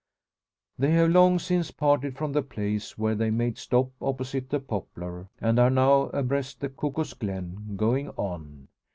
They 0.79 0.93
have 0.93 1.11
long 1.11 1.37
since 1.37 1.69
parted 1.69 2.17
from 2.17 2.33
the 2.33 2.41
place 2.41 2.97
where 2.97 3.13
they 3.13 3.29
made 3.29 3.59
stop 3.59 3.91
opposite 4.01 4.49
the 4.49 4.59
poplar, 4.59 5.29
and 5.39 5.59
are 5.59 5.69
now 5.69 6.05
abreast 6.09 6.59
the 6.59 6.69
Cuckoo's 6.69 7.13
Glen, 7.13 7.75
going 7.75 8.09
on. 8.17 8.67